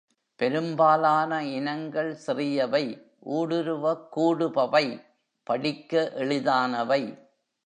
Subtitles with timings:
[0.35, 2.85] பெரும்பாலான இனங்கள் சிறியவை,
[3.29, 5.01] ஊடுருவக்கூடுபவை,
[5.43, 6.11] படிக்க
[6.15, 7.17] எளிதானவை.